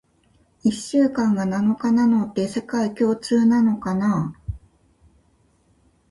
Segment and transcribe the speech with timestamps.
[0.63, 4.35] 一週間が七日なのって、世界共通なのかな？